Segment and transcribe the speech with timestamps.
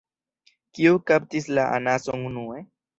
[0.79, 2.63] Kiu kaptis la anason unue?